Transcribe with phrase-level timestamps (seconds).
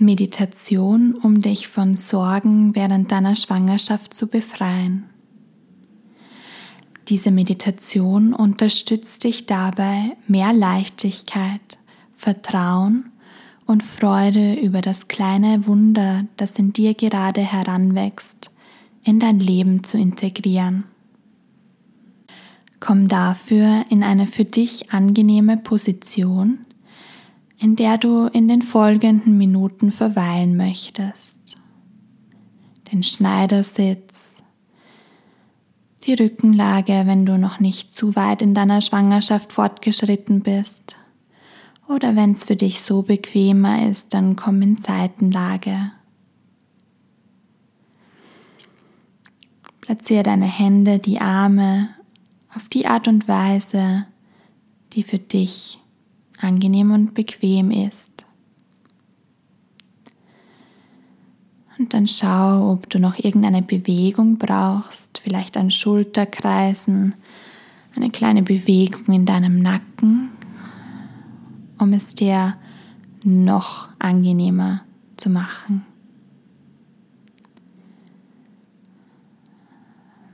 [0.00, 5.04] Meditation, um dich von Sorgen während deiner Schwangerschaft zu befreien.
[7.08, 11.78] Diese Meditation unterstützt dich dabei, mehr Leichtigkeit,
[12.14, 13.10] Vertrauen
[13.66, 18.50] und Freude über das kleine Wunder, das in dir gerade heranwächst,
[19.02, 20.84] in dein Leben zu integrieren.
[22.80, 26.66] Komm dafür in eine für dich angenehme Position,
[27.60, 31.56] in der du in den folgenden Minuten verweilen möchtest.
[32.90, 34.42] Den Schneidersitz,
[36.04, 40.96] die Rückenlage, wenn du noch nicht zu weit in deiner Schwangerschaft fortgeschritten bist.
[41.86, 45.92] Oder wenn es für dich so bequemer ist, dann komm in Seitenlage.
[49.82, 51.90] Platziere deine Hände, die Arme
[52.54, 54.06] auf die Art und Weise,
[54.94, 55.78] die für dich
[56.40, 58.26] angenehm und bequem ist.
[61.78, 67.14] Und dann schau, ob du noch irgendeine Bewegung brauchst, vielleicht ein Schulterkreisen,
[67.96, 70.30] eine kleine Bewegung in deinem Nacken,
[71.78, 72.56] um es dir
[73.22, 74.82] noch angenehmer
[75.16, 75.86] zu machen.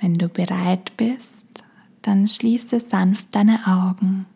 [0.00, 1.64] Wenn du bereit bist,
[2.02, 4.26] dann schließe sanft deine Augen.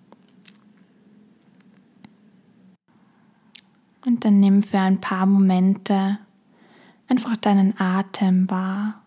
[4.07, 6.19] Und dann nimm für ein paar Momente
[7.09, 9.03] einfach deinen Atem wahr,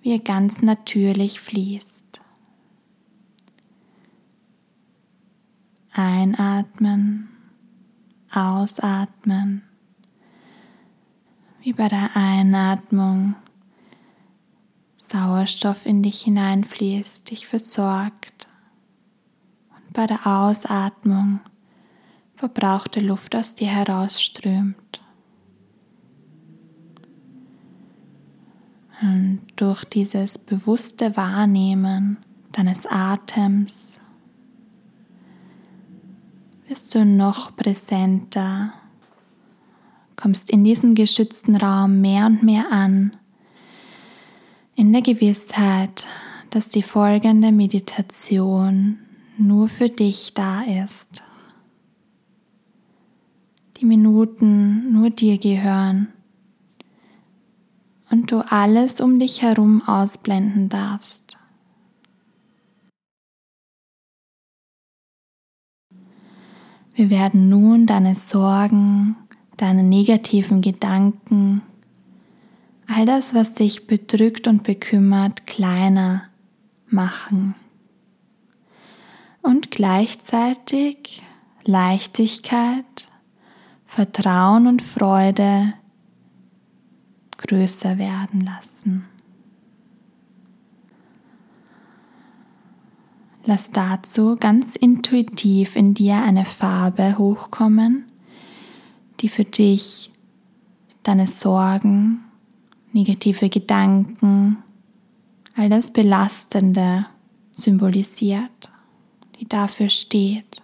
[0.00, 2.22] wie er ganz natürlich fließt.
[5.92, 7.28] Einatmen,
[8.30, 9.62] ausatmen.
[11.60, 13.34] Wie bei der Einatmung
[14.96, 18.46] Sauerstoff in dich hineinfließt, dich versorgt.
[19.70, 21.40] Und bei der Ausatmung
[22.38, 25.00] verbrauchte Luft aus dir herausströmt.
[29.02, 32.18] Und durch dieses bewusste Wahrnehmen
[32.52, 34.00] deines Atems
[36.68, 38.72] wirst du noch präsenter,
[40.16, 43.16] kommst in diesem geschützten Raum mehr und mehr an
[44.74, 46.06] in der Gewissheit,
[46.50, 48.98] dass die folgende Meditation
[49.38, 51.24] nur für dich da ist.
[53.80, 56.08] Die Minuten nur dir gehören
[58.10, 61.38] und du alles um dich herum ausblenden darfst.
[66.94, 69.14] Wir werden nun deine Sorgen,
[69.56, 71.62] deine negativen Gedanken,
[72.88, 76.24] all das, was dich bedrückt und bekümmert, kleiner
[76.88, 77.54] machen.
[79.42, 81.22] Und gleichzeitig
[81.64, 83.08] Leichtigkeit,
[83.88, 85.72] Vertrauen und Freude
[87.38, 89.06] größer werden lassen.
[93.46, 98.04] Lass dazu ganz intuitiv in dir eine Farbe hochkommen,
[99.20, 100.12] die für dich
[101.02, 102.24] deine Sorgen
[102.92, 104.58] negative Gedanken,
[105.56, 107.06] all das Belastende
[107.54, 108.70] symbolisiert,
[109.40, 110.62] die dafür steht.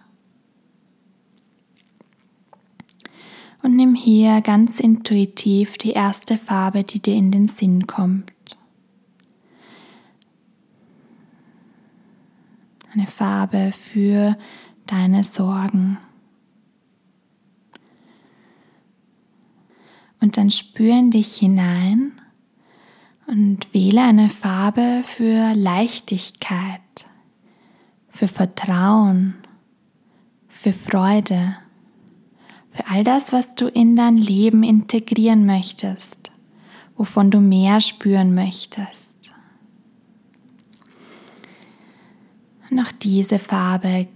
[3.65, 8.31] Und nimm hier ganz intuitiv die erste Farbe, die dir in den Sinn kommt.
[12.93, 14.37] Eine Farbe für
[14.85, 15.97] deine Sorgen.
[20.21, 22.11] Und dann spür in dich hinein
[23.25, 27.07] und wähle eine Farbe für Leichtigkeit,
[28.09, 29.33] für Vertrauen,
[30.49, 31.57] für Freude,
[32.75, 36.31] für all das, was du in dein Leben integrieren möchtest,
[36.97, 39.31] wovon du mehr spüren möchtest.
[42.69, 44.07] Und diese Farbe,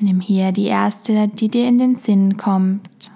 [0.00, 3.10] nimm hier die erste, die dir in den Sinn kommt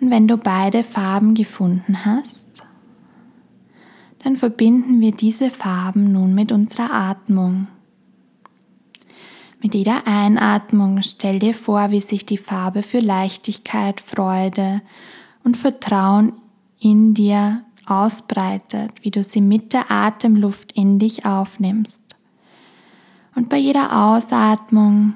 [0.00, 2.62] Und wenn du beide Farben gefunden hast,
[4.20, 7.68] dann verbinden wir diese Farben nun mit unserer Atmung.
[9.60, 14.82] Mit jeder Einatmung stell dir vor, wie sich die Farbe für Leichtigkeit, Freude
[15.42, 16.32] und Vertrauen
[16.78, 22.16] in dir ausbreitet, wie du sie mit der Atemluft in dich aufnimmst.
[23.34, 25.14] Und bei jeder Ausatmung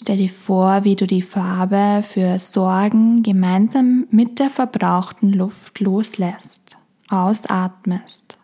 [0.00, 6.78] Stell dir vor, wie du die Farbe für Sorgen gemeinsam mit der verbrauchten Luft loslässt,
[7.08, 8.38] ausatmest.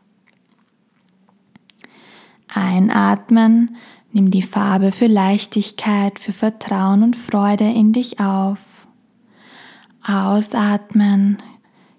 [2.52, 3.76] Einatmen,
[4.16, 8.86] Nimm die Farbe für Leichtigkeit, für Vertrauen und Freude in dich auf.
[10.06, 11.42] Ausatmen,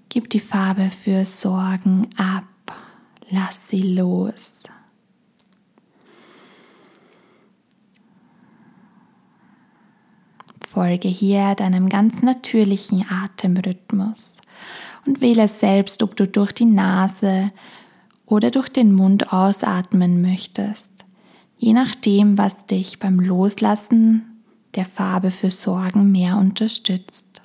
[0.08, 2.46] gib die Farbe für Sorgen ab,
[3.30, 4.64] lass sie los.
[10.66, 14.38] Folge hier deinem ganz natürlichen Atemrhythmus
[15.06, 17.52] und wähle selbst, ob du durch die Nase
[18.26, 21.05] oder durch den Mund ausatmen möchtest
[21.58, 24.42] je nachdem, was dich beim Loslassen
[24.76, 27.42] der Farbe für Sorgen mehr unterstützt.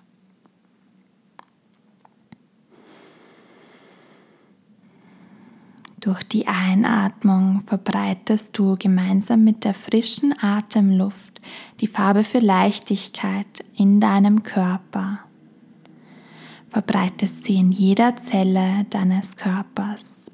[6.00, 11.42] Durch die Einatmung verbreitest du gemeinsam mit der frischen Atemluft
[11.80, 15.20] die Farbe für Leichtigkeit in deinem Körper.
[16.68, 20.29] Verbreitest sie in jeder Zelle deines Körpers.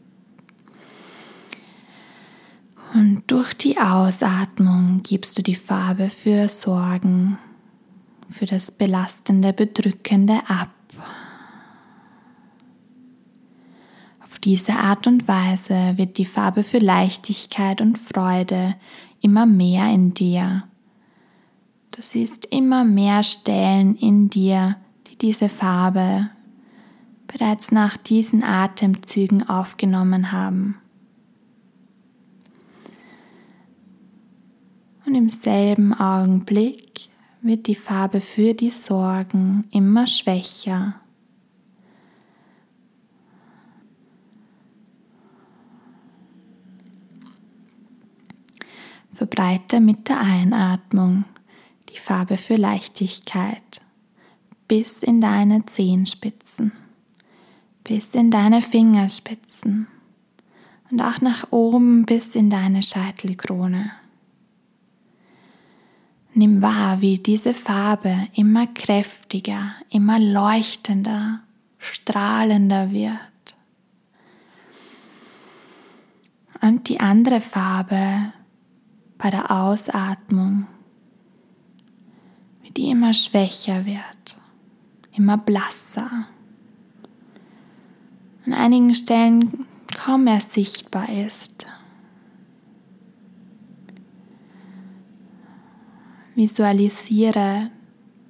[2.97, 7.37] Und durch die Ausatmung gibst du die Farbe für Sorgen,
[8.31, 10.71] für das Belastende, Bedrückende ab.
[14.25, 18.77] Auf diese Art und Weise wird die Farbe für Leichtigkeit und Freude
[19.21, 20.63] immer mehr in dir.
[21.91, 24.77] Du siehst immer mehr Stellen in dir,
[25.09, 26.31] die diese Farbe
[27.27, 30.77] bereits nach diesen Atemzügen aufgenommen haben.
[35.17, 37.09] Im selben Augenblick
[37.41, 41.01] wird die Farbe für die Sorgen immer schwächer.
[49.13, 51.25] Verbreite mit der Einatmung
[51.89, 53.81] die Farbe für Leichtigkeit
[54.69, 56.73] bis in deine Zehenspitzen,
[57.83, 59.87] bis in deine Fingerspitzen
[60.91, 63.91] und auch nach oben bis in deine Scheitelkrone.
[66.38, 71.41] Nimm wahr, wie diese Farbe immer kräftiger, immer leuchtender,
[71.79, 73.17] strahlender wird.
[76.61, 78.35] Und die andere Farbe
[79.17, 80.67] bei der Ausatmung,
[82.61, 84.38] wie die immer schwächer wird,
[85.12, 86.29] immer blasser.
[88.44, 89.65] An einigen Stellen
[89.97, 91.67] kaum mehr sichtbar ist.
[96.37, 97.71] Visualisiere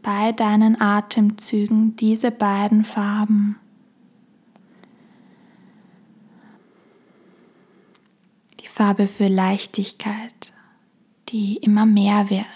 [0.01, 3.57] bei deinen Atemzügen diese beiden Farben.
[8.61, 10.53] Die Farbe für Leichtigkeit,
[11.31, 12.47] die immer mehr wird.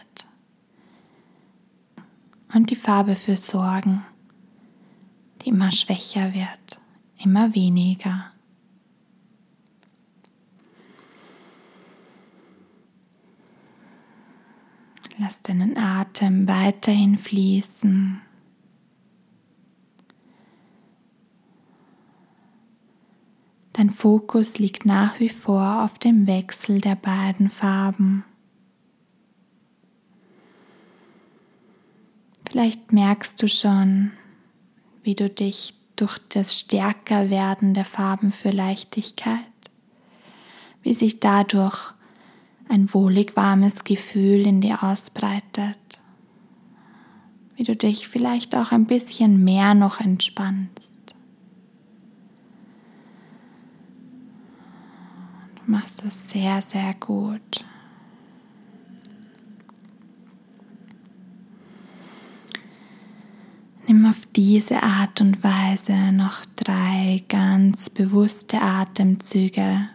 [2.54, 4.04] Und die Farbe für Sorgen,
[5.42, 6.80] die immer schwächer wird,
[7.18, 8.26] immer weniger.
[15.30, 18.20] Lass deinen Atem weiterhin fließen.
[23.72, 28.24] Dein Fokus liegt nach wie vor auf dem Wechsel der beiden Farben.
[32.50, 34.10] Vielleicht merkst du schon,
[35.04, 39.44] wie du dich durch das Stärkerwerden der Farben für Leichtigkeit,
[40.82, 41.94] wie sich dadurch
[42.70, 45.98] ein wohlig warmes Gefühl in dir ausbreitet,
[47.56, 50.96] wie du dich vielleicht auch ein bisschen mehr noch entspannst.
[55.56, 57.64] Du machst es sehr, sehr gut.
[63.88, 69.88] Nimm auf diese Art und Weise noch drei ganz bewusste Atemzüge,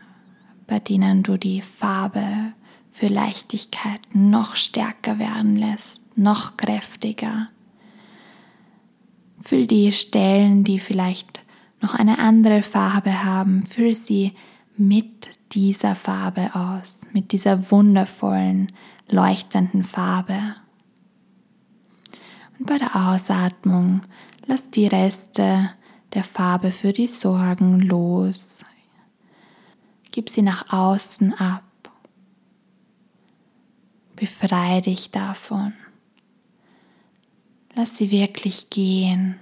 [0.67, 2.53] bei denen du die Farbe
[2.95, 7.49] für Leichtigkeit noch stärker werden lässt, noch kräftiger.
[9.41, 11.43] Füll die Stellen, die vielleicht
[11.81, 14.31] noch eine andere Farbe haben, füll sie
[14.77, 18.71] mit dieser Farbe aus, mit dieser wundervollen,
[19.09, 20.55] leuchtenden Farbe.
[22.57, 24.03] Und bei der Ausatmung
[24.47, 25.69] lass die Reste
[26.13, 28.63] der Farbe für die Sorgen los.
[30.11, 31.64] Gib sie nach außen ab.
[34.15, 35.73] Befreie dich davon.
[37.75, 39.39] Lass sie wirklich gehen.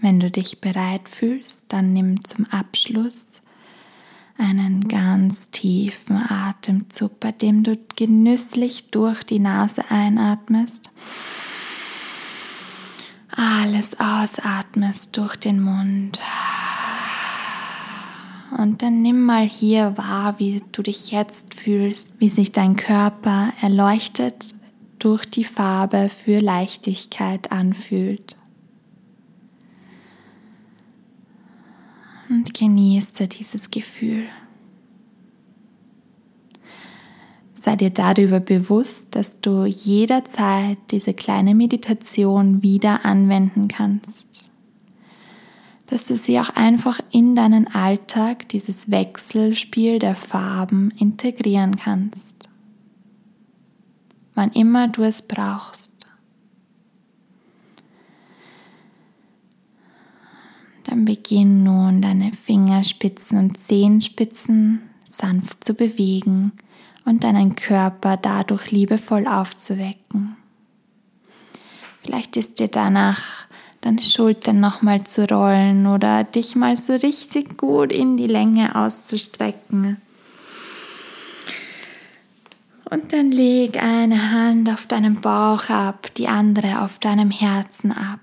[0.00, 3.42] Wenn du dich bereit fühlst, dann nimm zum Abschluss
[4.38, 10.90] einen ganz tiefen Atemzug, bei dem du genüsslich durch die Nase einatmest,
[13.30, 16.20] alles ausatmest durch den Mund.
[18.56, 23.52] Und dann nimm mal hier wahr, wie du dich jetzt fühlst, wie sich dein Körper
[23.60, 24.54] erleuchtet
[24.98, 28.36] durch die Farbe für Leichtigkeit anfühlt.
[32.30, 34.24] Und genieße dieses Gefühl.
[37.60, 44.45] Sei dir darüber bewusst, dass du jederzeit diese kleine Meditation wieder anwenden kannst.
[45.86, 52.48] Dass du sie auch einfach in deinen Alltag, dieses Wechselspiel der Farben, integrieren kannst.
[54.34, 56.06] Wann immer du es brauchst.
[60.84, 66.52] Dann beginn nun deine Fingerspitzen und Zehenspitzen sanft zu bewegen
[67.04, 70.36] und deinen Körper dadurch liebevoll aufzuwecken.
[72.02, 73.45] Vielleicht ist dir danach
[73.86, 79.98] deine Schultern nochmal zu rollen oder dich mal so richtig gut in die Länge auszustrecken.
[82.88, 88.20] Und dann leg eine Hand auf deinem Bauch ab, die andere auf deinem Herzen ab.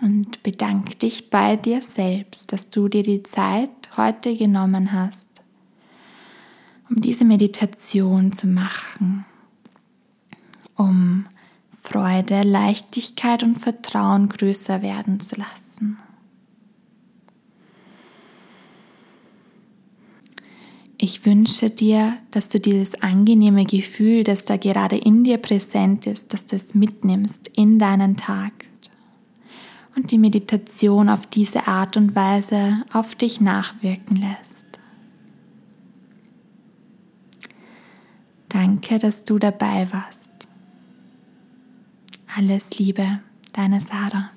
[0.00, 5.28] Und bedank dich bei dir selbst, dass du dir die Zeit heute genommen hast
[6.90, 9.24] um diese Meditation zu machen,
[10.76, 11.26] um
[11.88, 15.96] Freude, Leichtigkeit und Vertrauen größer werden zu lassen.
[20.98, 26.34] Ich wünsche dir, dass du dieses angenehme Gefühl, das da gerade in dir präsent ist,
[26.34, 28.52] dass du es mitnimmst in deinen Tag
[29.94, 34.66] und die Meditation auf diese Art und Weise auf dich nachwirken lässt.
[38.48, 40.17] Danke, dass du dabei warst.
[42.38, 43.18] Alles Liebe,
[43.52, 44.30] deine Sarah.